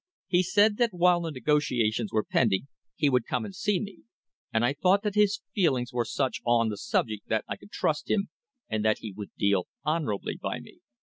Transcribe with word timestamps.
He 0.25 0.41
said 0.41 0.77
that 0.77 0.95
while 0.95 1.21
the 1.21 1.29
negotiations 1.29 2.11
were 2.11 2.23
pending 2.23 2.67
he 2.95 3.07
would 3.07 3.27
come 3.27 3.45
and 3.45 3.53
see 3.55 3.79
me, 3.79 3.99
and 4.51 4.65
I 4.65 4.73
thought 4.73 5.03
that 5.03 5.13
his 5.13 5.41
feelings 5.53 5.93
were 5.93 6.05
such 6.05 6.41
on 6.43 6.69
the 6.69 6.77
subject 6.77 7.27
that 7.27 7.45
I 7.47 7.55
could 7.55 7.69
trust 7.69 8.09
him 8.09 8.29
and 8.67 8.83
that 8.83 8.97
he 9.01 9.11
would 9.15 9.29
deal 9.37 9.67
honourably 9.85 10.39
by 10.41 10.59
me. 10.59 10.79